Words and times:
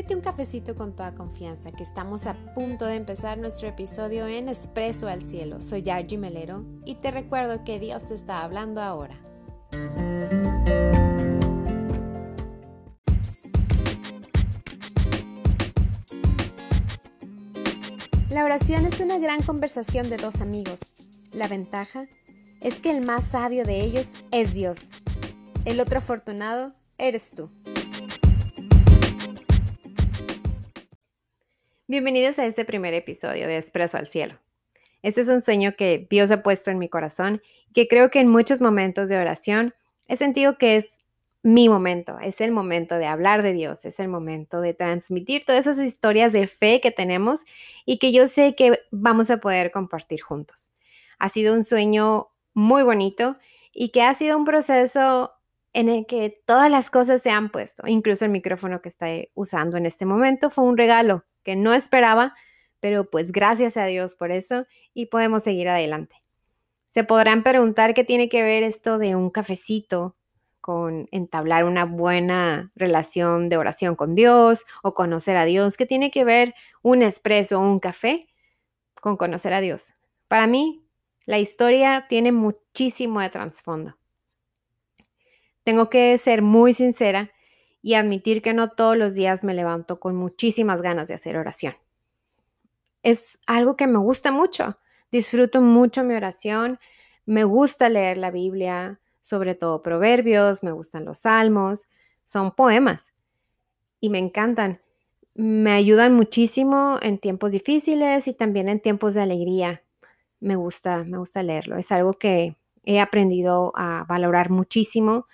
Sírvete 0.00 0.16
un 0.16 0.22
cafecito 0.22 0.74
con 0.74 0.96
toda 0.96 1.14
confianza, 1.14 1.70
que 1.72 1.82
estamos 1.82 2.24
a 2.24 2.32
punto 2.54 2.86
de 2.86 2.94
empezar 2.94 3.36
nuestro 3.36 3.68
episodio 3.68 4.26
en 4.26 4.48
Expreso 4.48 5.08
al 5.08 5.20
Cielo. 5.20 5.60
Soy 5.60 5.90
Argy 5.90 6.16
Melero 6.16 6.64
y 6.86 6.94
te 6.94 7.10
recuerdo 7.10 7.64
que 7.64 7.78
Dios 7.78 8.06
te 8.06 8.14
está 8.14 8.42
hablando 8.42 8.80
ahora. 8.80 9.20
La 18.30 18.46
oración 18.46 18.86
es 18.86 19.00
una 19.00 19.18
gran 19.18 19.42
conversación 19.42 20.08
de 20.08 20.16
dos 20.16 20.40
amigos. 20.40 20.80
La 21.30 21.46
ventaja 21.46 22.06
es 22.62 22.80
que 22.80 22.90
el 22.90 23.04
más 23.04 23.24
sabio 23.24 23.66
de 23.66 23.82
ellos 23.82 24.06
es 24.30 24.54
Dios. 24.54 24.78
El 25.66 25.78
otro 25.78 25.98
afortunado 25.98 26.72
eres 26.96 27.32
tú. 27.32 27.50
Bienvenidos 31.90 32.38
a 32.38 32.46
este 32.46 32.64
primer 32.64 32.94
episodio 32.94 33.48
de 33.48 33.56
Expreso 33.56 33.98
al 33.98 34.06
Cielo. 34.06 34.38
Este 35.02 35.22
es 35.22 35.28
un 35.28 35.40
sueño 35.40 35.74
que 35.76 36.06
Dios 36.08 36.30
ha 36.30 36.40
puesto 36.40 36.70
en 36.70 36.78
mi 36.78 36.88
corazón 36.88 37.42
y 37.68 37.72
que 37.72 37.88
creo 37.88 38.12
que 38.12 38.20
en 38.20 38.28
muchos 38.28 38.60
momentos 38.60 39.08
de 39.08 39.18
oración 39.18 39.74
he 40.06 40.16
sentido 40.16 40.56
que 40.56 40.76
es 40.76 41.00
mi 41.42 41.68
momento, 41.68 42.16
es 42.20 42.40
el 42.40 42.52
momento 42.52 42.94
de 42.94 43.06
hablar 43.06 43.42
de 43.42 43.54
Dios, 43.54 43.84
es 43.86 43.98
el 43.98 44.06
momento 44.06 44.60
de 44.60 44.72
transmitir 44.72 45.44
todas 45.44 45.66
esas 45.66 45.84
historias 45.84 46.32
de 46.32 46.46
fe 46.46 46.80
que 46.80 46.92
tenemos 46.92 47.44
y 47.84 47.98
que 47.98 48.12
yo 48.12 48.28
sé 48.28 48.54
que 48.54 48.78
vamos 48.92 49.28
a 49.28 49.38
poder 49.38 49.72
compartir 49.72 50.20
juntos. 50.20 50.70
Ha 51.18 51.28
sido 51.28 51.54
un 51.54 51.64
sueño 51.64 52.28
muy 52.54 52.84
bonito 52.84 53.36
y 53.72 53.88
que 53.88 54.02
ha 54.02 54.14
sido 54.14 54.38
un 54.38 54.44
proceso 54.44 55.32
en 55.72 55.88
el 55.88 56.06
que 56.06 56.40
todas 56.46 56.70
las 56.70 56.88
cosas 56.88 57.20
se 57.20 57.30
han 57.30 57.50
puesto, 57.50 57.88
incluso 57.88 58.24
el 58.24 58.30
micrófono 58.30 58.80
que 58.80 58.90
estoy 58.90 59.30
usando 59.34 59.76
en 59.76 59.86
este 59.86 60.06
momento 60.06 60.50
fue 60.50 60.62
un 60.62 60.76
regalo 60.76 61.24
que 61.42 61.56
no 61.56 61.72
esperaba, 61.74 62.34
pero 62.80 63.08
pues 63.10 63.32
gracias 63.32 63.76
a 63.76 63.86
Dios 63.86 64.14
por 64.14 64.30
eso 64.30 64.66
y 64.94 65.06
podemos 65.06 65.42
seguir 65.42 65.68
adelante. 65.68 66.16
Se 66.90 67.04
podrán 67.04 67.42
preguntar 67.42 67.94
qué 67.94 68.04
tiene 68.04 68.28
que 68.28 68.42
ver 68.42 68.62
esto 68.62 68.98
de 68.98 69.14
un 69.14 69.30
cafecito 69.30 70.16
con 70.60 71.08
entablar 71.10 71.64
una 71.64 71.84
buena 71.84 72.70
relación 72.74 73.48
de 73.48 73.56
oración 73.56 73.96
con 73.96 74.14
Dios 74.14 74.66
o 74.82 74.92
conocer 74.94 75.36
a 75.36 75.44
Dios, 75.44 75.76
qué 75.76 75.86
tiene 75.86 76.10
que 76.10 76.24
ver 76.24 76.54
un 76.82 77.02
espresso 77.02 77.58
o 77.58 77.62
un 77.62 77.80
café 77.80 78.28
con 79.00 79.16
conocer 79.16 79.54
a 79.54 79.60
Dios. 79.60 79.94
Para 80.28 80.46
mí, 80.46 80.84
la 81.26 81.38
historia 81.38 82.06
tiene 82.08 82.32
muchísimo 82.32 83.20
de 83.20 83.30
trasfondo. 83.30 83.96
Tengo 85.64 85.88
que 85.90 86.16
ser 86.18 86.42
muy 86.42 86.74
sincera 86.74 87.30
y 87.82 87.94
admitir 87.94 88.42
que 88.42 88.54
no 88.54 88.70
todos 88.70 88.96
los 88.96 89.14
días 89.14 89.44
me 89.44 89.54
levanto 89.54 90.00
con 90.00 90.16
muchísimas 90.16 90.82
ganas 90.82 91.08
de 91.08 91.14
hacer 91.14 91.36
oración. 91.36 91.74
Es 93.02 93.40
algo 93.46 93.76
que 93.76 93.86
me 93.86 93.98
gusta 93.98 94.30
mucho. 94.30 94.78
Disfruto 95.10 95.60
mucho 95.60 96.04
mi 96.04 96.14
oración. 96.14 96.78
Me 97.24 97.44
gusta 97.44 97.88
leer 97.88 98.18
la 98.18 98.30
Biblia, 98.30 99.00
sobre 99.20 99.54
todo 99.54 99.82
proverbios, 99.82 100.62
me 100.62 100.72
gustan 100.72 101.04
los 101.04 101.20
salmos, 101.20 101.88
son 102.24 102.52
poemas 102.52 103.12
y 104.00 104.10
me 104.10 104.18
encantan. 104.18 104.80
Me 105.34 105.72
ayudan 105.72 106.14
muchísimo 106.14 106.98
en 107.02 107.18
tiempos 107.18 107.52
difíciles 107.52 108.26
y 108.28 108.34
también 108.34 108.68
en 108.68 108.80
tiempos 108.80 109.14
de 109.14 109.22
alegría. 109.22 109.82
Me 110.40 110.56
gusta, 110.56 111.04
me 111.04 111.18
gusta 111.18 111.42
leerlo. 111.42 111.76
Es 111.76 111.92
algo 111.92 112.14
que 112.14 112.56
he 112.84 113.00
aprendido 113.00 113.72
a 113.76 114.04
valorar 114.08 114.50
muchísimo 114.50 115.26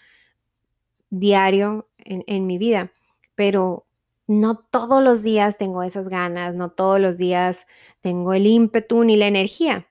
diario 1.11 1.89
en, 2.07 2.47
mi 2.47 2.59
vida, 2.59 2.93
pero 3.35 3.87
no 4.27 4.57
todos 4.59 5.03
los 5.03 5.23
días 5.23 5.57
tengo 5.59 5.83
esas 5.83 6.09
ganas, 6.09 6.55
no 6.55 6.71
todos 6.71 7.01
los 7.01 7.19
días 7.19 7.67
tengo 8.01 8.33
el 8.33 8.47
ímpetu 8.47 9.05
ni 9.05 9.17
la 9.17 9.27
energía. 9.27 9.89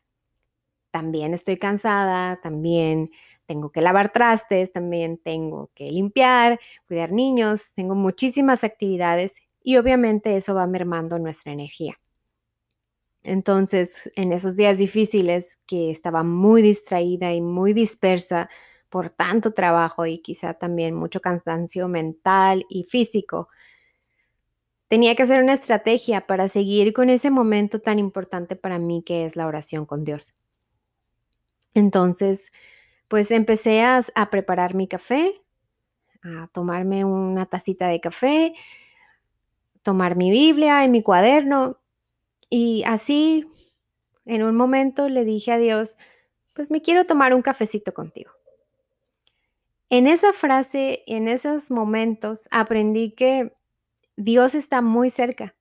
También 0.92 1.34
estoy 1.34 1.58
cansada, 1.58 2.40
también 2.42 3.12
tengo 3.46 3.72
que 3.72 3.82
lavar 3.82 4.12
trastes, 4.12 4.72
también 4.72 5.18
tengo 5.18 5.70
que 5.76 5.92
limpiar, 5.92 6.60
cuidar 6.88 7.12
niños, 7.12 7.74
tengo 7.76 7.96
muchísimas 7.96 8.64
actividades 8.64 9.42
y 9.62 9.78
obviamente 9.78 10.36
eso 10.38 10.56
va 10.56 10.68
mermando 10.68 11.20
nuestra 11.20 11.52
energía. 11.52 12.00
Entonces, 13.24 14.12
en 14.16 14.32
esos 14.32 14.56
días 14.56 14.78
difíciles 14.78 15.58
que 15.66 15.90
estaba 15.90 16.22
muy 16.24 16.62
distraída 16.62 17.34
y 17.34 17.42
muy 17.42 17.74
dispersa, 17.74 18.50
por 18.96 19.10
tanto 19.10 19.52
trabajo 19.52 20.06
y 20.06 20.20
quizá 20.20 20.54
también 20.54 20.96
mucho 20.96 21.20
cansancio 21.20 21.90
mental 21.90 22.66
y 22.70 22.86
físico. 22.86 23.50
Tenía 24.88 25.18
que 25.18 25.24
hacer 25.24 25.44
una 25.44 25.52
estrategia 25.52 26.26
para 26.26 26.48
seguir 26.48 26.94
con 26.94 27.10
ese 27.10 27.30
momento 27.30 27.82
tan 27.82 28.00
importante 28.00 28.56
para 28.56 28.80
mí 28.80 29.04
que 29.06 29.26
es 29.26 29.36
la 29.36 29.48
oración 29.48 29.86
con 29.86 30.06
Dios. 30.06 30.34
Entonces, 31.74 32.54
pues 33.10 33.32
empecé 33.32 33.82
a, 33.82 34.02
preparar 34.32 34.76
mi 34.76 34.88
café, 34.88 35.42
a 36.24 36.48
tomarme 36.54 37.04
una 37.04 37.48
tacita 37.48 37.90
de 37.90 38.00
café, 38.00 38.54
tomar 39.84 40.16
mi 40.16 40.32
Biblia 40.32 40.86
y 40.86 40.90
mi 40.90 41.04
cuaderno 41.04 41.82
y 42.50 42.86
así 42.86 43.46
en 44.24 44.42
un 44.44 44.56
momento 44.56 45.10
le 45.10 45.26
dije 45.26 45.52
a 45.52 45.58
Dios, 45.58 45.98
pues 46.54 46.72
me 46.72 46.82
quiero 46.82 47.04
tomar 47.04 47.34
un 47.34 47.42
cafecito 47.42 47.94
contigo. 47.94 48.32
En 49.90 50.08
esa 50.08 50.34
frase, 50.34 51.04
en 51.06 51.28
esos 51.28 51.70
momentos, 51.70 52.48
aprendí 52.52 53.12
que 53.12 53.54
Dios 54.18 54.56
está 54.56 54.82
muy 54.82 55.10
cerca 55.10 55.56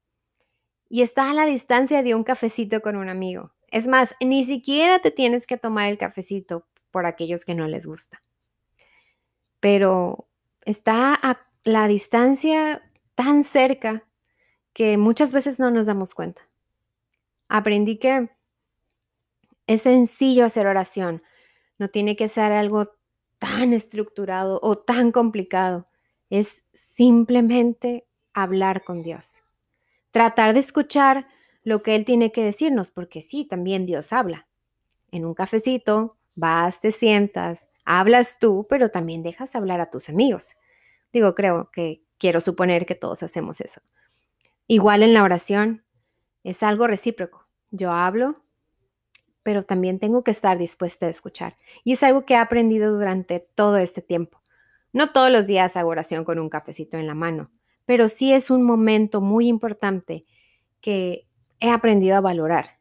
y 0.88 1.02
está 1.02 1.30
a 1.30 1.34
la 1.34 1.44
distancia 1.44 2.02
de 2.02 2.14
un 2.14 2.24
cafecito 2.24 2.80
con 2.80 2.96
un 2.96 3.08
amigo. 3.08 3.52
Es 3.68 3.86
más, 3.86 4.14
ni 4.20 4.44
siquiera 4.44 5.00
te 5.00 5.10
tienes 5.10 5.46
que 5.46 5.56
tomar 5.56 5.88
el 5.88 5.98
cafecito 5.98 6.66
por 6.90 7.06
aquellos 7.06 7.44
que 7.44 7.54
no 7.54 7.66
les 7.66 7.86
gusta. 7.86 8.22
Pero 9.60 10.28
está 10.64 11.14
a 11.14 11.46
la 11.64 11.88
distancia 11.88 12.88
tan 13.14 13.44
cerca 13.44 14.04
que 14.72 14.96
muchas 14.98 15.32
veces 15.32 15.58
no 15.58 15.70
nos 15.70 15.86
damos 15.86 16.14
cuenta. 16.14 16.48
Aprendí 17.48 17.98
que 17.98 18.30
es 19.66 19.82
sencillo 19.82 20.44
hacer 20.44 20.66
oración. 20.66 21.22
No 21.78 21.88
tiene 21.88 22.16
que 22.16 22.28
ser 22.28 22.52
algo 22.52 22.93
tan 23.44 23.74
estructurado 23.74 24.58
o 24.62 24.78
tan 24.78 25.12
complicado. 25.12 25.86
Es 26.30 26.64
simplemente 26.72 28.06
hablar 28.32 28.84
con 28.84 29.02
Dios. 29.02 29.42
Tratar 30.10 30.54
de 30.54 30.60
escuchar 30.60 31.28
lo 31.62 31.82
que 31.82 31.94
Él 31.94 32.06
tiene 32.06 32.32
que 32.32 32.42
decirnos, 32.42 32.90
porque 32.90 33.20
sí, 33.20 33.44
también 33.44 33.84
Dios 33.84 34.14
habla. 34.14 34.48
En 35.10 35.26
un 35.26 35.34
cafecito, 35.34 36.16
vas, 36.34 36.80
te 36.80 36.90
sientas, 36.90 37.68
hablas 37.84 38.38
tú, 38.38 38.66
pero 38.66 38.90
también 38.90 39.22
dejas 39.22 39.54
hablar 39.54 39.82
a 39.82 39.90
tus 39.90 40.08
amigos. 40.08 40.56
Digo, 41.12 41.34
creo 41.34 41.70
que 41.70 42.02
quiero 42.16 42.40
suponer 42.40 42.86
que 42.86 42.94
todos 42.94 43.22
hacemos 43.22 43.60
eso. 43.60 43.82
Igual 44.66 45.02
en 45.02 45.12
la 45.12 45.22
oración, 45.22 45.84
es 46.44 46.62
algo 46.62 46.86
recíproco. 46.86 47.46
Yo 47.70 47.92
hablo, 47.92 48.42
pero 49.44 49.62
también 49.62 50.00
tengo 50.00 50.24
que 50.24 50.32
estar 50.32 50.58
dispuesta 50.58 51.06
a 51.06 51.10
escuchar. 51.10 51.56
Y 51.84 51.92
es 51.92 52.02
algo 52.02 52.24
que 52.24 52.34
he 52.34 52.38
aprendido 52.38 52.92
durante 52.92 53.38
todo 53.38 53.76
este 53.76 54.02
tiempo. 54.02 54.40
No 54.92 55.12
todos 55.12 55.30
los 55.30 55.46
días 55.46 55.76
hago 55.76 55.90
oración 55.90 56.24
con 56.24 56.40
un 56.40 56.48
cafecito 56.48 56.96
en 56.96 57.06
la 57.06 57.14
mano, 57.14 57.52
pero 57.84 58.08
sí 58.08 58.32
es 58.32 58.50
un 58.50 58.62
momento 58.62 59.20
muy 59.20 59.46
importante 59.46 60.24
que 60.80 61.28
he 61.60 61.70
aprendido 61.70 62.16
a 62.16 62.20
valorar, 62.20 62.78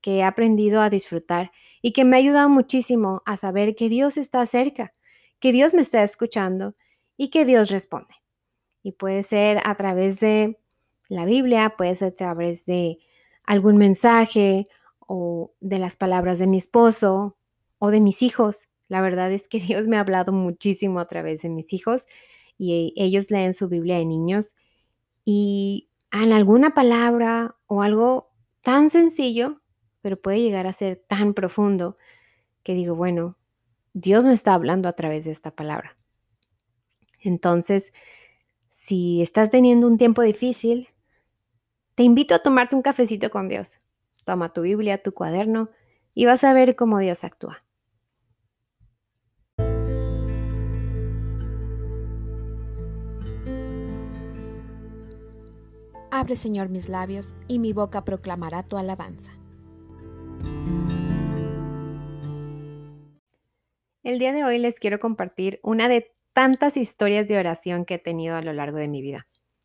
que 0.00 0.18
he 0.18 0.22
aprendido 0.22 0.80
a 0.80 0.88
disfrutar 0.88 1.50
y 1.82 1.92
que 1.92 2.04
me 2.04 2.16
ha 2.16 2.20
ayudado 2.20 2.48
muchísimo 2.48 3.22
a 3.26 3.36
saber 3.36 3.74
que 3.74 3.88
Dios 3.88 4.16
está 4.16 4.46
cerca, 4.46 4.94
que 5.40 5.52
Dios 5.52 5.74
me 5.74 5.82
está 5.82 6.02
escuchando 6.02 6.76
y 7.16 7.28
que 7.28 7.44
Dios 7.44 7.70
responde. 7.70 8.14
Y 8.82 8.92
puede 8.92 9.24
ser 9.24 9.60
a 9.64 9.74
través 9.74 10.20
de 10.20 10.58
la 11.08 11.24
Biblia, 11.24 11.74
puede 11.76 11.96
ser 11.96 12.08
a 12.08 12.14
través 12.16 12.66
de 12.66 12.98
algún 13.44 13.78
mensaje 13.78 14.66
o 15.06 15.54
de 15.60 15.78
las 15.78 15.96
palabras 15.96 16.38
de 16.38 16.46
mi 16.46 16.58
esposo 16.58 17.36
o 17.78 17.90
de 17.90 18.00
mis 18.00 18.22
hijos. 18.22 18.68
La 18.88 19.00
verdad 19.00 19.32
es 19.32 19.48
que 19.48 19.60
Dios 19.60 19.88
me 19.88 19.96
ha 19.96 20.00
hablado 20.00 20.32
muchísimo 20.32 21.00
a 21.00 21.06
través 21.06 21.42
de 21.42 21.48
mis 21.48 21.72
hijos 21.72 22.06
y 22.56 22.92
ellos 22.96 23.30
leen 23.30 23.54
su 23.54 23.68
Biblia 23.68 23.98
de 23.98 24.06
niños 24.06 24.54
y 25.24 25.88
en 26.12 26.32
alguna 26.32 26.74
palabra 26.74 27.56
o 27.66 27.82
algo 27.82 28.30
tan 28.62 28.90
sencillo, 28.90 29.60
pero 30.00 30.20
puede 30.20 30.40
llegar 30.40 30.66
a 30.66 30.72
ser 30.72 31.02
tan 31.08 31.34
profundo 31.34 31.96
que 32.62 32.74
digo, 32.74 32.94
bueno, 32.94 33.36
Dios 33.94 34.26
me 34.26 34.32
está 34.32 34.54
hablando 34.54 34.88
a 34.88 34.92
través 34.92 35.24
de 35.24 35.32
esta 35.32 35.50
palabra. 35.50 35.96
Entonces, 37.20 37.92
si 38.68 39.22
estás 39.22 39.50
teniendo 39.50 39.86
un 39.86 39.98
tiempo 39.98 40.22
difícil, 40.22 40.88
te 41.94 42.02
invito 42.02 42.34
a 42.34 42.40
tomarte 42.40 42.76
un 42.76 42.82
cafecito 42.82 43.30
con 43.30 43.48
Dios. 43.48 43.78
Toma 44.24 44.52
tu 44.52 44.62
Biblia, 44.62 45.02
tu 45.02 45.12
cuaderno 45.12 45.70
y 46.14 46.26
vas 46.26 46.44
a 46.44 46.52
ver 46.52 46.76
cómo 46.76 46.98
Dios 46.98 47.24
actúa. 47.24 47.64
Abre, 56.10 56.36
Señor, 56.36 56.68
mis 56.68 56.88
labios, 56.88 57.34
y 57.48 57.58
mi 57.58 57.72
boca 57.72 58.04
proclamará 58.04 58.64
tu 58.64 58.76
alabanza. 58.76 59.32
El 64.04 64.20
día 64.20 64.32
de 64.32 64.44
hoy 64.44 64.58
les 64.58 64.78
quiero 64.78 65.00
compartir 65.00 65.58
una 65.64 65.88
de 65.88 66.14
tantas 66.32 66.76
historias 66.76 67.26
de 67.26 67.36
oración 67.36 67.84
que 67.84 67.94
he 67.94 67.98
tenido 67.98 68.36
a 68.36 68.42
lo 68.42 68.52
largo 68.52 68.78
de 68.78 68.86
mi 68.86 69.02
vida. 69.02 69.24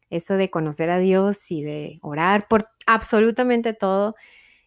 Eso 0.09 0.37
de 0.37 0.49
conocer 0.49 0.89
a 0.89 0.97
Dios 0.97 1.51
y 1.51 1.61
de 1.61 1.99
orar 2.01 2.47
por 2.47 2.67
absolutamente 2.87 3.73
todo 3.73 4.15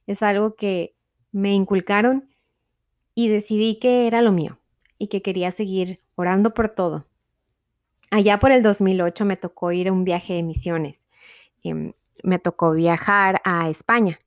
es 0.07 0.23
algo 0.23 0.55
que 0.55 0.95
me 1.31 1.53
inculcaron 1.53 2.29
y 3.15 3.29
decidí 3.29 3.79
que 3.79 4.07
era 4.07 4.23
lo 4.23 4.33
mío 4.33 4.59
y 4.99 5.09
que 5.09 5.23
quería 5.23 5.51
seguir 5.53 6.01
orando 6.15 6.55
por 6.55 6.69
todo. 6.69 7.07
Allá 8.11 8.39
por 8.39 8.53
el 8.53 8.63
2008 8.63 9.25
me 9.25 9.37
tocó 9.37 9.73
ir 9.73 9.89
a 9.89 9.93
un 9.93 10.05
viaje 10.05 10.35
de 10.35 10.43
misiones. 10.43 11.07
Em, 11.63 11.93
me 12.23 12.39
tocó 12.39 12.73
viajar 12.73 13.41
a 13.45 13.69
España. 13.71 14.19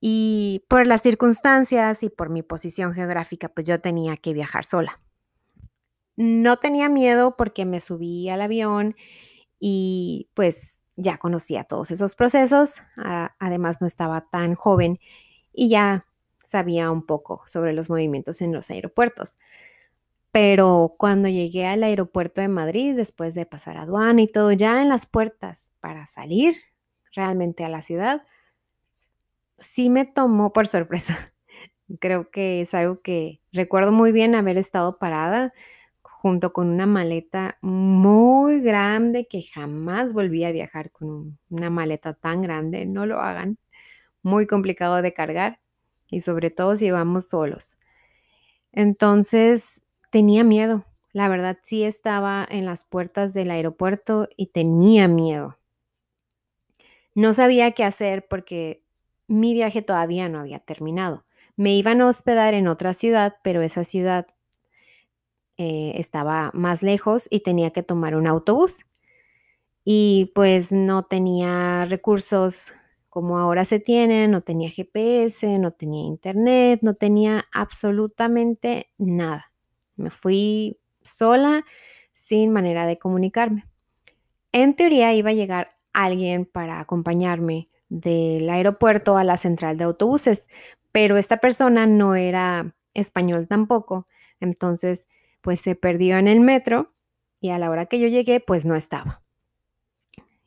Y 0.00 0.64
por 0.68 0.86
las 0.86 1.02
circunstancias 1.02 2.02
y 2.02 2.08
por 2.08 2.30
mi 2.30 2.42
posición 2.42 2.94
geográfica, 2.94 3.48
pues 3.48 3.66
yo 3.66 3.80
tenía 3.80 4.16
que 4.16 4.32
viajar 4.32 4.64
sola. 4.64 4.98
No 6.16 6.58
tenía 6.58 6.88
miedo 6.88 7.36
porque 7.36 7.66
me 7.66 7.80
subí 7.80 8.28
al 8.30 8.42
avión 8.42 8.96
y 9.58 10.28
pues 10.34 10.79
ya 11.00 11.18
conocía 11.18 11.64
todos 11.64 11.90
esos 11.90 12.14
procesos. 12.14 12.82
además, 13.38 13.80
no 13.80 13.86
estaba 13.86 14.28
tan 14.30 14.54
joven 14.54 15.00
y 15.52 15.68
ya 15.68 16.06
sabía 16.42 16.90
un 16.90 17.06
poco 17.06 17.42
sobre 17.46 17.72
los 17.72 17.90
movimientos 17.90 18.42
en 18.42 18.52
los 18.52 18.70
aeropuertos. 18.70 19.36
Pero 20.32 20.94
cuando 20.98 21.28
llegué 21.28 21.66
al 21.66 21.82
aeropuerto 21.82 22.40
de 22.40 22.48
Madrid, 22.48 22.94
después 22.94 23.34
de 23.34 23.46
pasar 23.46 23.76
aduana 23.76 24.22
y 24.22 24.26
todo, 24.28 24.52
ya 24.52 24.80
en 24.80 24.88
las 24.88 25.06
puertas 25.06 25.72
para 25.80 26.06
salir 26.06 26.56
realmente 27.14 27.64
a 27.64 27.68
la 27.68 27.82
ciudad, 27.82 28.24
sí 29.58 29.90
me 29.90 30.04
tomó 30.04 30.52
por 30.52 30.66
sorpresa. 30.66 31.32
Creo 32.00 32.30
que 32.30 32.60
es 32.60 32.74
algo 32.74 33.00
que 33.00 33.40
recuerdo 33.52 33.90
muy 33.90 34.12
bien 34.12 34.34
haber 34.36 34.56
estado 34.56 34.98
parada 34.98 35.52
junto 36.20 36.52
con 36.52 36.68
una 36.68 36.84
maleta 36.84 37.56
muy 37.62 38.60
grande 38.60 39.26
que 39.26 39.40
jamás 39.40 40.12
volví 40.12 40.44
a 40.44 40.52
viajar 40.52 40.90
con 40.90 41.38
una 41.48 41.70
maleta 41.70 42.12
tan 42.12 42.42
grande. 42.42 42.84
No 42.84 43.06
lo 43.06 43.22
hagan. 43.22 43.56
Muy 44.22 44.46
complicado 44.46 45.00
de 45.00 45.14
cargar 45.14 45.60
y 46.08 46.20
sobre 46.20 46.50
todo 46.50 46.76
si 46.76 46.90
vamos 46.90 47.30
solos. 47.30 47.78
Entonces 48.70 49.82
tenía 50.10 50.44
miedo. 50.44 50.84
La 51.14 51.30
verdad 51.30 51.56
sí 51.62 51.84
estaba 51.84 52.46
en 52.50 52.66
las 52.66 52.84
puertas 52.84 53.32
del 53.32 53.50
aeropuerto 53.50 54.28
y 54.36 54.48
tenía 54.48 55.08
miedo. 55.08 55.56
No 57.14 57.32
sabía 57.32 57.70
qué 57.70 57.82
hacer 57.82 58.28
porque 58.28 58.84
mi 59.26 59.54
viaje 59.54 59.80
todavía 59.80 60.28
no 60.28 60.40
había 60.40 60.58
terminado. 60.58 61.24
Me 61.56 61.74
iban 61.74 62.02
a 62.02 62.08
hospedar 62.08 62.52
en 62.52 62.68
otra 62.68 62.92
ciudad, 62.92 63.36
pero 63.42 63.62
esa 63.62 63.84
ciudad 63.84 64.26
eh, 65.62 65.92
estaba 65.96 66.50
más 66.54 66.82
lejos 66.82 67.28
y 67.30 67.40
tenía 67.40 67.70
que 67.70 67.82
tomar 67.82 68.16
un 68.16 68.26
autobús. 68.26 68.86
Y 69.84 70.32
pues 70.34 70.72
no 70.72 71.02
tenía 71.02 71.84
recursos 71.84 72.72
como 73.10 73.38
ahora 73.38 73.66
se 73.66 73.78
tienen, 73.78 74.30
no 74.30 74.40
tenía 74.40 74.70
GPS, 74.70 75.58
no 75.58 75.72
tenía 75.72 76.06
internet, 76.06 76.80
no 76.80 76.94
tenía 76.94 77.44
absolutamente 77.52 78.90
nada. 78.96 79.52
Me 79.96 80.08
fui 80.08 80.78
sola, 81.02 81.66
sin 82.14 82.52
manera 82.52 82.86
de 82.86 82.98
comunicarme. 82.98 83.66
En 84.52 84.74
teoría 84.74 85.12
iba 85.12 85.28
a 85.28 85.34
llegar 85.34 85.76
alguien 85.92 86.46
para 86.46 86.80
acompañarme 86.80 87.66
del 87.90 88.48
aeropuerto 88.48 89.18
a 89.18 89.24
la 89.24 89.36
central 89.36 89.76
de 89.76 89.84
autobuses, 89.84 90.48
pero 90.90 91.18
esta 91.18 91.36
persona 91.36 91.86
no 91.86 92.14
era 92.14 92.74
español 92.94 93.46
tampoco, 93.46 94.06
entonces 94.40 95.06
pues 95.40 95.60
se 95.60 95.74
perdió 95.74 96.18
en 96.18 96.28
el 96.28 96.40
metro 96.40 96.94
y 97.40 97.50
a 97.50 97.58
la 97.58 97.70
hora 97.70 97.86
que 97.86 97.98
yo 97.98 98.08
llegué 98.08 98.40
pues 98.40 98.66
no 98.66 98.74
estaba. 98.74 99.22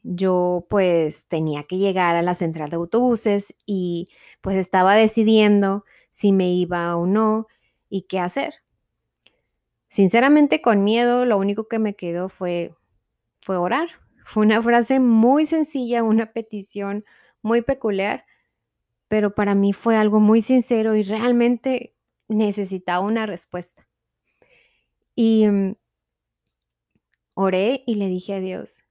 Yo 0.04 0.66
pues 0.70 1.28
tenía 1.28 1.64
que 1.64 1.78
llegar 1.78 2.16
a 2.16 2.22
la 2.22 2.36
central 2.36 2.70
de 2.70 2.76
autobuses 2.76 3.56
y 3.66 4.08
pues 4.42 4.58
estaba 4.58 4.96
decidiendo 4.96 5.86
si 6.12 6.34
me 6.34 6.52
iba 6.54 6.96
o 6.98 7.06
no 7.06 7.48
y 7.90 8.04
qué 8.04 8.20
hacer. 8.20 8.56
Sinceramente 9.88 10.62
con 10.62 10.84
miedo 10.84 11.26
lo 11.26 11.38
único 11.38 11.68
que 11.68 11.80
me 11.80 11.96
quedó 11.96 12.30
fue 12.30 12.76
fue 13.42 13.58
orar. 13.58 13.90
Fue 14.26 14.46
una 14.46 14.62
frase 14.62 15.02
muy 15.02 15.46
sencilla, 15.46 16.02
una 16.02 16.32
petición 16.32 17.04
muy 17.42 17.62
peculiar, 17.62 18.26
pero 19.10 19.36
para 19.36 19.54
mí 19.54 19.74
fue 19.74 19.98
algo 19.98 20.22
muy 20.22 20.42
sincero 20.42 20.96
y 20.96 21.04
realmente 21.04 21.94
necesitaba 22.30 23.06
una 23.06 23.26
respuesta. 23.26 23.86
Y 25.16 25.48
mm, 25.48 25.76
oré 27.36 27.84
y 27.86 27.96
le 27.96 28.08
dije 28.08 28.36
a 28.36 28.40
Dios, 28.40 28.84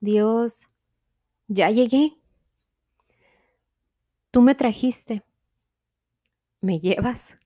Dios, 0.00 0.68
ya 1.48 1.70
llegué. 1.70 2.16
Tú 4.30 4.42
me 4.42 4.54
trajiste. 4.54 5.22
¿Me 6.60 6.80
llevas? 6.80 7.36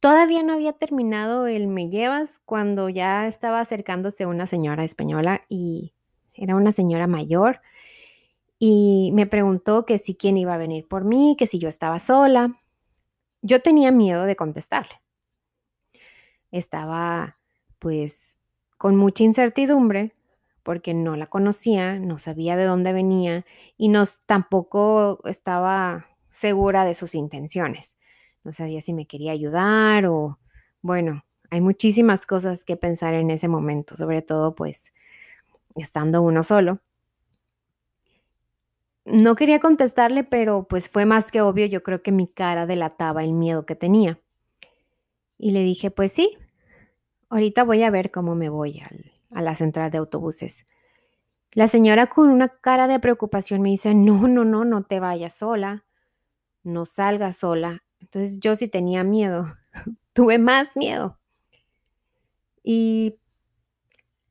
Todavía 0.00 0.42
no 0.42 0.54
había 0.54 0.72
terminado 0.72 1.46
el 1.46 1.66
me 1.68 1.88
llevas 1.88 2.38
cuando 2.44 2.88
ya 2.88 3.26
estaba 3.26 3.60
acercándose 3.60 4.26
una 4.26 4.46
señora 4.46 4.84
española 4.84 5.44
y 5.48 5.94
era 6.34 6.54
una 6.54 6.72
señora 6.72 7.06
mayor 7.06 7.60
y 8.58 9.10
me 9.14 9.26
preguntó 9.26 9.84
que 9.84 9.98
si 9.98 10.14
quién 10.14 10.36
iba 10.36 10.54
a 10.54 10.58
venir 10.58 10.86
por 10.88 11.04
mí, 11.04 11.36
que 11.38 11.46
si 11.46 11.58
yo 11.58 11.68
estaba 11.68 11.98
sola. 11.98 12.60
Yo 13.42 13.60
tenía 13.60 13.92
miedo 13.92 14.24
de 14.24 14.36
contestarle. 14.36 15.00
Estaba 16.50 17.38
pues 17.78 18.36
con 18.78 18.96
mucha 18.96 19.24
incertidumbre 19.24 20.14
porque 20.62 20.94
no 20.94 21.16
la 21.16 21.26
conocía, 21.26 21.98
no 21.98 22.18
sabía 22.18 22.56
de 22.56 22.64
dónde 22.64 22.92
venía 22.92 23.44
y 23.76 23.88
no, 23.88 24.04
tampoco 24.26 25.20
estaba 25.24 26.06
segura 26.30 26.84
de 26.84 26.94
sus 26.94 27.14
intenciones. 27.14 27.96
No 28.42 28.52
sabía 28.52 28.80
si 28.80 28.92
me 28.92 29.06
quería 29.06 29.32
ayudar 29.32 30.06
o, 30.06 30.38
bueno, 30.82 31.24
hay 31.50 31.60
muchísimas 31.60 32.26
cosas 32.26 32.64
que 32.64 32.76
pensar 32.76 33.14
en 33.14 33.30
ese 33.30 33.48
momento, 33.48 33.96
sobre 33.96 34.22
todo 34.22 34.54
pues 34.54 34.92
estando 35.76 36.22
uno 36.22 36.42
solo. 36.42 36.80
No 39.04 39.36
quería 39.36 39.60
contestarle, 39.60 40.24
pero 40.24 40.66
pues 40.68 40.90
fue 40.90 41.06
más 41.06 41.30
que 41.30 41.40
obvio, 41.40 41.66
yo 41.66 41.82
creo 41.84 42.02
que 42.02 42.10
mi 42.12 42.26
cara 42.26 42.66
delataba 42.66 43.22
el 43.22 43.32
miedo 43.32 43.64
que 43.64 43.76
tenía. 43.76 44.20
Y 45.38 45.50
le 45.52 45.60
dije, 45.60 45.90
pues 45.90 46.12
sí, 46.12 46.36
ahorita 47.28 47.64
voy 47.64 47.82
a 47.82 47.90
ver 47.90 48.10
cómo 48.10 48.34
me 48.34 48.48
voy 48.48 48.82
a 49.30 49.42
la 49.42 49.54
central 49.54 49.90
de 49.90 49.98
autobuses. 49.98 50.64
La 51.52 51.68
señora 51.68 52.06
con 52.06 52.28
una 52.28 52.48
cara 52.48 52.86
de 52.86 53.00
preocupación 53.00 53.62
me 53.62 53.70
dice, 53.70 53.94
no, 53.94 54.28
no, 54.28 54.44
no, 54.44 54.64
no 54.64 54.82
te 54.84 55.00
vayas 55.00 55.38
sola, 55.38 55.84
no 56.62 56.86
salgas 56.86 57.36
sola. 57.38 57.84
Entonces 58.00 58.40
yo 58.40 58.54
sí 58.56 58.68
tenía 58.68 59.04
miedo, 59.04 59.46
tuve 60.12 60.38
más 60.38 60.76
miedo. 60.76 61.18
Y 62.62 63.18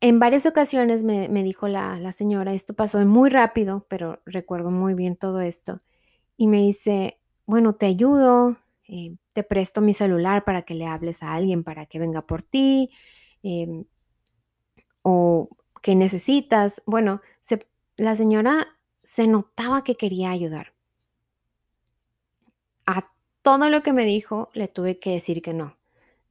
en 0.01 0.19
varias 0.19 0.45
ocasiones 0.45 1.03
me, 1.03 1.27
dijo 1.43 1.67
la, 1.67 2.11
señora, 2.11 2.53
esto 2.53 2.73
pasó 2.75 2.99
muy 3.05 3.29
rápido, 3.29 3.87
pero 3.89 4.21
recuerdo 4.25 4.69
muy 4.69 4.93
bien 4.93 5.15
todo 5.15 5.41
esto, 5.41 5.77
y 6.37 6.47
me 6.47 6.57
dice, 6.57 7.19
bueno, 7.45 7.73
te 7.73 7.87
ayudo, 7.87 8.57
eh, 8.87 9.15
te 9.35 9.43
presto 9.43 9.81
mi 9.81 9.93
celular 9.93 10.45
para 10.45 10.61
que 10.61 10.75
le 10.75 10.87
hables 10.87 11.21
a 11.21 11.33
alguien 11.33 11.65
para 11.65 11.85
que 11.87 11.99
venga 11.99 12.25
por 12.25 12.41
ti, 12.41 12.89
em, 13.43 13.83
o 15.01 15.49
que 15.81 15.93
necesitas. 15.93 16.81
Bueno, 16.85 17.21
la 17.97 18.15
señora 18.15 18.77
se 19.03 19.27
notaba 19.27 19.83
que 19.83 19.95
quería 19.95 20.31
ayudar. 20.31 20.73
A 22.85 23.11
todo 23.41 23.69
lo 23.69 23.83
que 23.83 23.91
me 23.91 24.05
dijo 24.05 24.49
le 24.53 24.69
tuve 24.69 24.99
que 24.99 25.11
decir 25.11 25.41
que 25.41 25.53
no. 25.53 25.77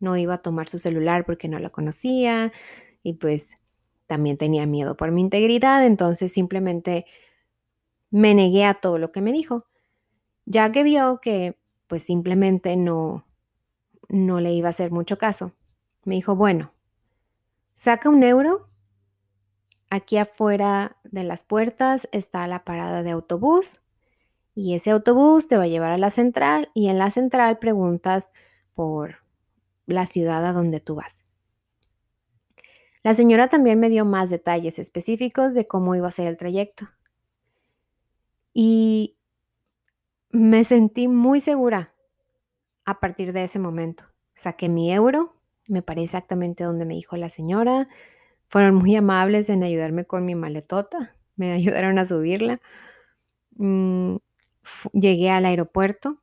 No 0.00 0.16
iba 0.16 0.34
a 0.34 0.42
tomar 0.42 0.70
su 0.70 0.78
celular 0.78 1.26
porque 1.26 1.46
no 1.46 1.58
la 1.58 1.68
conocía 1.68 2.52
y 3.02 3.14
pues 3.14 3.56
también 4.06 4.38
tenía 4.38 4.64
miedo 4.64 4.96
por 4.96 5.10
mi 5.10 5.20
integridad, 5.20 5.84
entonces 5.84 6.32
simplemente 6.32 7.04
me 8.10 8.34
negué 8.34 8.64
a 8.64 8.74
todo 8.74 8.96
lo 8.98 9.12
que 9.12 9.20
me 9.20 9.32
dijo, 9.32 9.58
ya 10.46 10.72
que 10.72 10.84
vio 10.84 11.20
que 11.20 11.58
pues 11.94 12.02
simplemente 12.02 12.74
no 12.74 13.24
no 14.08 14.40
le 14.40 14.52
iba 14.52 14.66
a 14.66 14.70
hacer 14.70 14.90
mucho 14.90 15.16
caso. 15.16 15.52
Me 16.04 16.16
dijo, 16.16 16.34
"Bueno, 16.34 16.72
saca 17.74 18.08
un 18.10 18.24
euro. 18.24 18.68
Aquí 19.90 20.16
afuera 20.16 20.96
de 21.04 21.22
las 21.22 21.44
puertas 21.44 22.08
está 22.10 22.48
la 22.48 22.64
parada 22.64 23.04
de 23.04 23.12
autobús 23.12 23.80
y 24.54 24.74
ese 24.74 24.90
autobús 24.90 25.48
te 25.48 25.56
va 25.56 25.64
a 25.64 25.68
llevar 25.68 25.92
a 25.92 25.98
la 25.98 26.10
central 26.10 26.70
y 26.74 26.88
en 26.88 26.98
la 26.98 27.10
central 27.12 27.60
preguntas 27.60 28.32
por 28.74 29.18
la 29.86 30.06
ciudad 30.06 30.44
a 30.46 30.52
donde 30.52 30.80
tú 30.80 30.96
vas." 30.96 31.22
La 33.04 33.12
señora 33.14 33.48
también 33.48 33.78
me 33.78 33.90
dio 33.90 34.06
más 34.06 34.30
detalles 34.30 34.78
específicos 34.78 35.52
de 35.52 35.66
cómo 35.66 35.94
iba 35.94 36.08
a 36.08 36.10
ser 36.10 36.26
el 36.26 36.38
trayecto. 36.38 36.86
Y 38.54 39.13
me 40.34 40.64
sentí 40.64 41.08
muy 41.08 41.40
segura 41.40 41.94
a 42.84 43.00
partir 43.00 43.32
de 43.32 43.44
ese 43.44 43.58
momento. 43.58 44.04
Saqué 44.34 44.68
mi 44.68 44.92
euro, 44.92 45.36
me 45.66 45.82
paré 45.82 46.02
exactamente 46.02 46.64
donde 46.64 46.84
me 46.84 46.94
dijo 46.94 47.16
la 47.16 47.30
señora. 47.30 47.88
Fueron 48.48 48.74
muy 48.74 48.94
amables 48.96 49.48
en 49.48 49.62
ayudarme 49.62 50.04
con 50.04 50.26
mi 50.26 50.34
maletota, 50.34 51.16
me 51.36 51.52
ayudaron 51.52 51.98
a 51.98 52.04
subirla. 52.04 52.60
Mm, 53.56 54.16
llegué 54.92 55.30
al 55.30 55.46
aeropuerto, 55.46 56.18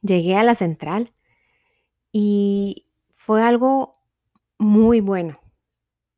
llegué 0.00 0.36
a 0.36 0.44
la 0.44 0.54
central 0.54 1.12
y 2.12 2.86
fue 3.10 3.42
algo 3.42 3.92
muy 4.58 5.00
bueno. 5.00 5.40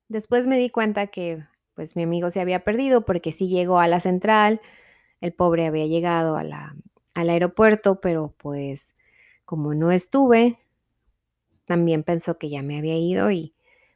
Después 0.09 0.47
me 0.47 0.59
di 0.59 0.71
cuenta 0.71 1.07
que 1.07 1.45
pues 1.75 1.97
mi 1.97 2.03
amigo 2.03 2.31
se 2.31 2.41
había 2.41 2.62
perdido 2.62 3.07
porque 3.07 3.33
sí 3.33 3.49
llegó 3.49 3.79
a 3.81 3.89
la 3.89 4.00
central, 4.00 4.61
el 5.21 5.33
pobre 5.33 5.67
había 5.67 5.87
llegado 5.87 6.37
al 6.37 7.31
aeropuerto, 7.31 8.00
pero 8.00 8.35
pues 8.39 8.95
como 9.45 9.75
no 9.75 9.91
estuve, 9.91 10.59
también 11.65 12.03
pensó 12.03 12.39
que 12.39 12.50
ya 12.50 12.62
me 12.62 12.79
había 12.79 12.97
ido 12.97 13.31
y 13.31 13.55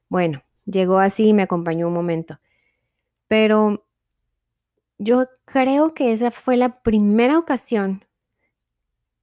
bueno, 0.08 0.42
llegó 0.64 0.98
así 0.98 1.28
y 1.28 1.34
me 1.34 1.42
acompañó 1.42 1.88
un 1.88 1.94
momento. 1.94 2.38
Pero 3.28 3.84
yo 4.98 5.26
creo 5.44 5.94
que 5.94 6.12
esa 6.12 6.30
fue 6.30 6.56
la 6.56 6.82
primera 6.82 7.38
ocasión 7.38 8.04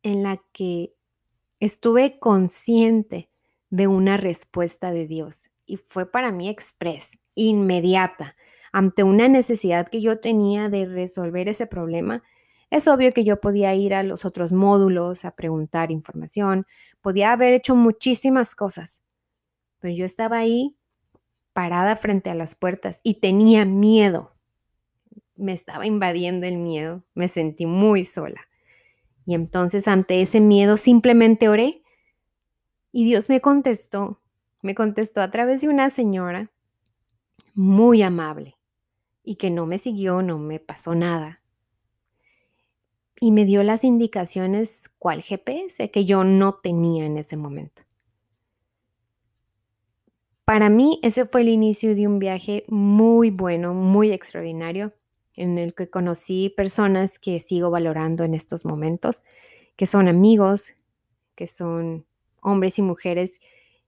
en 0.03 0.23
la 0.23 0.41
que 0.51 0.93
estuve 1.59 2.19
consciente 2.19 3.29
de 3.69 3.87
una 3.87 4.17
respuesta 4.17 4.91
de 4.91 5.07
Dios 5.07 5.43
y 5.65 5.77
fue 5.77 6.11
para 6.11 6.31
mí 6.31 6.49
express, 6.49 7.17
inmediata, 7.35 8.35
ante 8.71 9.03
una 9.03 9.27
necesidad 9.27 9.87
que 9.87 10.01
yo 10.01 10.19
tenía 10.19 10.69
de 10.69 10.85
resolver 10.85 11.49
ese 11.49 11.67
problema. 11.67 12.23
Es 12.69 12.87
obvio 12.87 13.11
que 13.11 13.23
yo 13.23 13.41
podía 13.41 13.75
ir 13.75 13.93
a 13.93 14.03
los 14.03 14.23
otros 14.23 14.53
módulos 14.53 15.25
a 15.25 15.35
preguntar 15.35 15.91
información, 15.91 16.65
podía 17.01 17.33
haber 17.33 17.53
hecho 17.53 17.75
muchísimas 17.75 18.55
cosas, 18.55 19.01
pero 19.79 19.93
yo 19.93 20.05
estaba 20.05 20.37
ahí 20.37 20.77
parada 21.53 21.97
frente 21.97 22.29
a 22.29 22.35
las 22.35 22.55
puertas 22.55 23.01
y 23.03 23.15
tenía 23.15 23.65
miedo. 23.65 24.33
Me 25.35 25.51
estaba 25.51 25.85
invadiendo 25.85 26.47
el 26.47 26.57
miedo, 26.57 27.03
me 27.13 27.27
sentí 27.27 27.65
muy 27.65 28.05
sola. 28.05 28.41
Y 29.25 29.35
entonces 29.35 29.87
ante 29.87 30.21
ese 30.21 30.39
miedo 30.39 30.77
simplemente 30.77 31.49
oré 31.49 31.83
y 32.93 33.05
Dios 33.05 33.27
me 33.27 33.41
contestó, 33.41 34.21
me 34.61 34.75
contestó 34.75 35.21
a 35.21 35.29
través 35.29 35.61
de 35.61 35.69
una 35.69 35.89
señora 35.89 36.51
muy 37.53 38.01
amable 38.01 38.55
y 39.23 39.35
que 39.35 39.49
no 39.49 39.65
me 39.65 39.77
siguió, 39.77 40.21
no 40.21 40.37
me 40.39 40.59
pasó 40.59 40.95
nada. 40.95 41.41
Y 43.19 43.31
me 43.31 43.45
dio 43.45 43.63
las 43.63 43.83
indicaciones 43.83 44.89
cuál 44.97 45.21
GPS 45.21 45.91
que 45.91 46.05
yo 46.05 46.23
no 46.23 46.55
tenía 46.55 47.05
en 47.05 47.17
ese 47.17 47.37
momento. 47.37 47.83
Para 50.45 50.69
mí 50.69 50.99
ese 51.03 51.25
fue 51.25 51.41
el 51.41 51.49
inicio 51.49 51.95
de 51.95 52.07
un 52.07 52.19
viaje 52.19 52.65
muy 52.67 53.29
bueno, 53.29 53.73
muy 53.73 54.11
extraordinario, 54.11 54.93
en 55.35 55.57
el 55.57 55.73
que 55.73 55.89
conocí 55.89 56.49
personas 56.49 57.19
que 57.19 57.39
sigo 57.39 57.69
valorando 57.69 58.23
en 58.23 58.33
estos 58.33 58.65
momentos, 58.65 59.23
que 59.75 59.85
son 59.85 60.07
amigos, 60.07 60.73
que 61.35 61.47
son 61.47 62.05
hombres 62.41 62.79
y 62.79 62.81
mujeres 62.81 63.39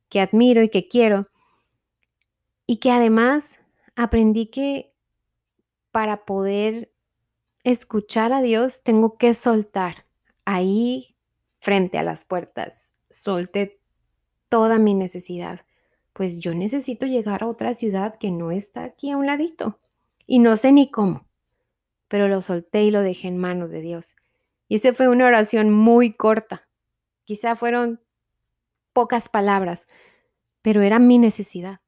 que 0.10 0.22
admiro 0.22 0.64
y 0.64 0.70
que 0.70 0.88
quiero, 0.88 1.28
y 2.66 2.78
que 2.78 2.92
además 2.92 3.60
aprendí 3.96 4.46
que 4.46 4.93
para 5.94 6.26
poder 6.26 6.92
escuchar 7.64 8.34
a 8.34 8.42
Dios 8.42 8.82
tengo 8.82 9.20
que 9.20 9.36
soltar 9.36 10.08
ahí 10.44 11.16
frente 11.60 12.00
a 12.00 12.04
las 12.04 12.26
puertas, 12.26 12.96
solté 13.12 13.80
toda 14.50 14.80
mi 14.80 14.96
necesidad, 14.96 15.62
pues 16.12 16.40
yo 16.40 16.56
necesito 16.56 17.06
llegar 17.06 17.44
a 17.44 17.48
otra 17.48 17.76
ciudad 17.76 18.16
que 18.16 18.32
no 18.32 18.50
está 18.50 18.84
aquí 18.84 19.12
a 19.12 19.18
un 19.18 19.28
ladito 19.28 19.80
y 20.26 20.40
no 20.40 20.58
sé 20.58 20.72
ni 20.72 20.90
cómo, 20.90 21.28
pero 22.08 22.28
lo 22.28 22.42
solté 22.42 22.84
y 22.84 22.90
lo 22.90 23.02
dejé 23.02 23.28
en 23.28 23.38
manos 23.38 23.70
de 23.70 23.82
Dios. 23.82 24.16
Y 24.68 24.78
esa 24.78 24.94
fue 24.94 25.08
una 25.08 25.28
oración 25.28 25.70
muy 25.70 26.14
corta, 26.14 26.68
quizá 27.24 27.56
fueron 27.56 28.02
pocas 28.94 29.30
palabras, 29.30 29.86
pero 30.64 30.82
era 30.82 30.98
mi 30.98 31.20
necesidad. 31.20 31.82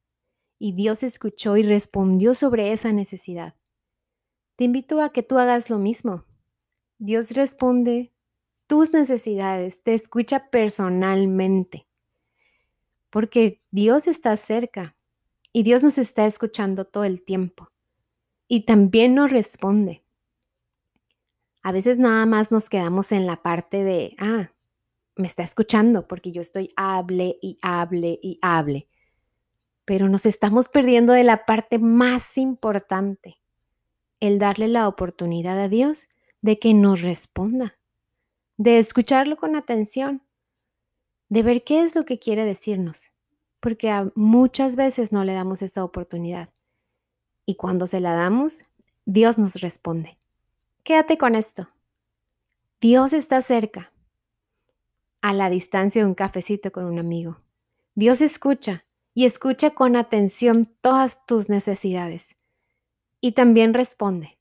Y 0.59 0.73
Dios 0.73 1.01
escuchó 1.01 1.57
y 1.57 1.63
respondió 1.63 2.35
sobre 2.35 2.71
esa 2.71 2.93
necesidad. 2.93 3.55
Te 4.55 4.63
invito 4.63 5.01
a 5.01 5.11
que 5.11 5.23
tú 5.23 5.37
hagas 5.37 5.69
lo 5.69 5.77
mismo. 5.77 6.25
Dios 6.97 7.31
responde 7.31 8.13
tus 8.67 8.93
necesidades, 8.93 9.83
te 9.83 9.93
escucha 9.93 10.49
personalmente, 10.49 11.87
porque 13.09 13.61
Dios 13.71 14.07
está 14.07 14.35
cerca 14.37 14.95
y 15.51 15.63
Dios 15.63 15.83
nos 15.83 15.97
está 15.97 16.25
escuchando 16.25 16.85
todo 16.85 17.03
el 17.03 17.23
tiempo 17.23 17.69
y 18.47 18.65
también 18.65 19.15
nos 19.15 19.31
responde. 19.31 20.03
A 21.61 21.71
veces 21.71 21.97
nada 21.97 22.25
más 22.25 22.51
nos 22.51 22.69
quedamos 22.69 23.11
en 23.11 23.25
la 23.25 23.41
parte 23.41 23.83
de, 23.83 24.15
ah, 24.19 24.51
me 25.15 25.27
está 25.27 25.43
escuchando 25.43 26.07
porque 26.07 26.31
yo 26.31 26.41
estoy 26.41 26.69
hable 26.75 27.37
y 27.41 27.57
hable 27.61 28.19
y 28.21 28.39
hable. 28.41 28.87
Pero 29.85 30.09
nos 30.09 30.25
estamos 30.25 30.69
perdiendo 30.69 31.13
de 31.13 31.23
la 31.23 31.45
parte 31.45 31.79
más 31.79 32.37
importante, 32.37 33.37
el 34.19 34.39
darle 34.39 34.67
la 34.67 34.87
oportunidad 34.87 35.59
a 35.59 35.69
Dios 35.69 36.07
de 36.41 36.59
que 36.59 36.73
nos 36.73 37.01
responda, 37.01 37.77
de 38.57 38.77
escucharlo 38.77 39.37
con 39.37 39.55
atención, 39.55 40.23
de 41.29 41.43
ver 41.43 41.63
qué 41.63 41.81
es 41.81 41.95
lo 41.95 42.05
que 42.05 42.19
quiere 42.19 42.45
decirnos, 42.45 43.11
porque 43.59 44.11
muchas 44.15 44.75
veces 44.75 45.11
no 45.11 45.23
le 45.23 45.33
damos 45.33 45.61
esa 45.61 45.83
oportunidad. 45.83 46.49
Y 47.45 47.55
cuando 47.55 47.87
se 47.87 47.99
la 47.99 48.13
damos, 48.13 48.59
Dios 49.05 49.37
nos 49.37 49.55
responde. 49.55 50.17
Quédate 50.83 51.17
con 51.17 51.35
esto. 51.35 51.69
Dios 52.79 53.13
está 53.13 53.41
cerca 53.41 53.91
a 55.21 55.33
la 55.33 55.49
distancia 55.49 56.03
de 56.03 56.07
un 56.07 56.15
cafecito 56.15 56.71
con 56.71 56.85
un 56.85 56.99
amigo. 56.99 57.37
Dios 57.95 58.21
escucha 58.21 58.85
y 59.13 59.25
escucha 59.25 59.71
con 59.71 59.95
atención 59.95 60.65
todas 60.81 61.25
tus 61.25 61.49
necesidades 61.49 62.35
y 63.25 63.31
también 63.31 63.73
responde. 63.73 64.37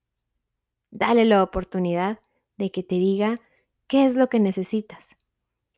Dale 0.91 1.25
la 1.25 1.43
oportunidad 1.43 2.21
de 2.59 2.71
que 2.71 2.83
te 2.83 2.97
diga 2.97 3.41
qué 3.87 4.05
es 4.05 4.14
lo 4.14 4.29
que 4.29 4.41
necesitas 4.41 5.17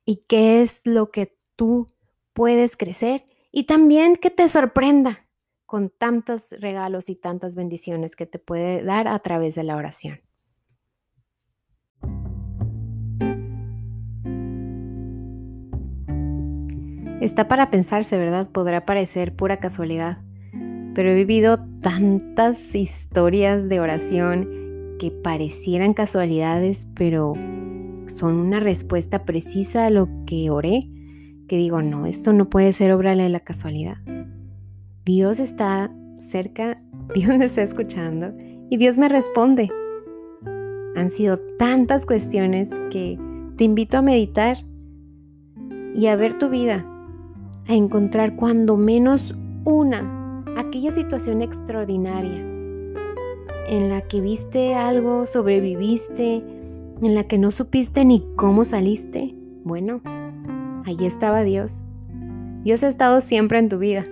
y 0.04 0.24
qué 0.26 0.60
es 0.60 0.84
lo 0.88 1.12
que 1.12 1.38
tú 1.54 1.86
puedes 2.32 2.76
crecer 2.76 3.24
y 3.52 3.62
también 3.62 4.16
que 4.16 4.30
te 4.30 4.48
sorprenda 4.48 5.24
con 5.66 5.88
tantos 5.88 6.50
regalos 6.58 7.08
y 7.08 7.14
tantas 7.14 7.54
bendiciones 7.54 8.16
que 8.16 8.26
te 8.26 8.40
puede 8.40 8.82
dar 8.82 9.06
a 9.06 9.16
través 9.20 9.54
de 9.54 9.62
la 9.62 9.76
oración. 9.76 10.20
Está 17.20 17.46
para 17.46 17.70
pensarse, 17.70 18.18
¿verdad? 18.18 18.50
Podrá 18.50 18.84
parecer 18.84 19.36
pura 19.36 19.58
casualidad, 19.58 20.25
pero 20.96 21.10
he 21.10 21.14
vivido 21.14 21.58
tantas 21.82 22.74
historias 22.74 23.68
de 23.68 23.80
oración 23.80 24.48
que 24.98 25.10
parecieran 25.10 25.92
casualidades, 25.92 26.88
pero 26.94 27.34
son 28.06 28.36
una 28.36 28.60
respuesta 28.60 29.26
precisa 29.26 29.84
a 29.84 29.90
lo 29.90 30.08
que 30.24 30.48
oré, 30.48 30.80
que 31.48 31.58
digo, 31.58 31.82
no, 31.82 32.06
esto 32.06 32.32
no 32.32 32.48
puede 32.48 32.72
ser 32.72 32.92
obra 32.92 33.14
de 33.14 33.28
la 33.28 33.40
casualidad. 33.40 33.98
Dios 35.04 35.38
está 35.38 35.94
cerca, 36.14 36.80
Dios 37.14 37.36
me 37.36 37.44
está 37.44 37.62
escuchando 37.62 38.32
y 38.70 38.78
Dios 38.78 38.96
me 38.96 39.10
responde. 39.10 39.68
Han 40.96 41.10
sido 41.10 41.36
tantas 41.58 42.06
cuestiones 42.06 42.70
que 42.90 43.18
te 43.58 43.64
invito 43.64 43.98
a 43.98 44.02
meditar 44.02 44.64
y 45.94 46.06
a 46.06 46.16
ver 46.16 46.38
tu 46.38 46.48
vida 46.48 46.90
a 47.68 47.74
encontrar 47.74 48.34
cuando 48.34 48.78
menos 48.78 49.34
una, 49.66 50.15
aquella 50.56 50.90
situación 50.90 51.42
extraordinaria 51.42 52.44
en 53.68 53.88
la 53.88 54.00
que 54.00 54.20
viste 54.20 54.74
algo, 54.74 55.26
sobreviviste, 55.26 56.42
en 57.02 57.14
la 57.14 57.24
que 57.24 57.38
no 57.38 57.50
supiste 57.50 58.04
ni 58.04 58.24
cómo 58.36 58.64
saliste. 58.64 59.34
Bueno, 59.64 60.00
allí 60.84 61.06
estaba 61.06 61.42
Dios. 61.42 61.80
Dios 62.62 62.82
ha 62.84 62.88
estado 62.88 63.20
siempre 63.20 63.58
en 63.58 63.68
tu 63.68 63.78
vida, 63.78 64.04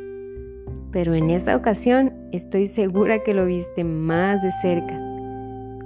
pero 0.91 1.15
en 1.15 1.31
esa 1.31 1.57
ocasión 1.57 2.13
estoy 2.33 2.69
segura 2.69 3.23
que 3.23 3.35
lo 3.35 3.47
viste 3.47 3.85
más 3.85 4.43
de 4.43 4.51
cerca. 4.61 5.01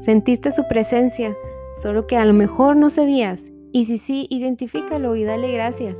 Sentiste 0.01 0.53
su 0.53 0.67
presencia, 0.69 1.37
solo 1.77 2.07
que 2.07 2.17
a 2.17 2.25
lo 2.25 2.35
mejor 2.35 2.77
no 2.77 2.91
sabías. 2.91 3.53
Y 3.73 3.85
si 3.85 3.99
sí, 3.99 4.27
identifícalo 4.31 5.15
y 5.15 5.25
dale 5.25 5.53
gracias 5.53 5.97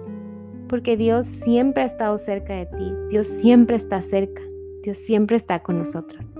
porque 0.69 0.97
Dios 0.97 1.27
siempre 1.27 1.83
ha 1.83 1.87
estado 1.87 2.19
cerca 2.19 2.55
de 2.55 2.67
ti, 2.67 2.93
Dios 3.11 3.27
siempre 3.27 3.77
está 3.77 4.03
cerca, 4.03 4.43
Dios 4.89 4.97
siempre 4.97 5.37
está 5.37 5.63
con 5.63 5.77
nosotros. 5.77 6.33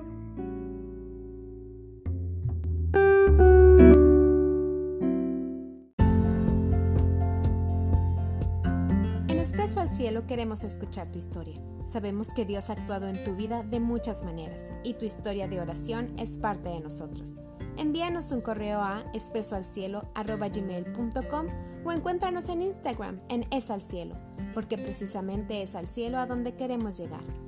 En 9.29 9.39
Expreso 9.39 9.81
al 9.81 9.91
Cielo 9.91 10.27
queremos 10.27 10.65
escuchar 10.65 11.13
tu 11.13 11.19
historia. 11.19 11.61
Sabemos 11.93 12.29
que 12.35 12.47
Dios 12.47 12.71
ha 12.71 12.73
actuado 12.73 13.07
en 13.07 13.23
tu 13.23 13.37
vida 13.37 13.65
de 13.65 13.81
muchas 13.81 14.25
maneras 14.25 14.63
y 14.83 14.95
tu 14.95 15.05
historia 15.05 15.47
de 15.47 15.61
oración 15.61 16.19
es 16.19 16.39
parte 16.39 16.71
de 16.71 16.81
nosotros. 16.81 17.35
Envíanos 17.77 18.33
un 18.33 18.41
correo 18.41 18.81
a 18.81 19.05
expresoalcielo.com 19.13 21.47
o 21.85 21.93
encuéntranos 21.93 22.49
en 22.49 22.63
Instagram 22.63 23.19
en 23.29 23.45
Es 23.51 23.71
al 23.71 23.83
Cielo, 23.83 24.17
porque 24.55 24.79
precisamente 24.79 25.61
es 25.61 25.75
al 25.75 25.87
cielo 25.87 26.17
a 26.17 26.25
donde 26.25 26.55
queremos 26.55 26.97
llegar. 26.97 27.48